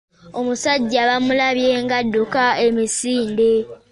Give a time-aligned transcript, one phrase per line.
[0.39, 3.51] Omusajja bamulabye ng'adduka emisinde.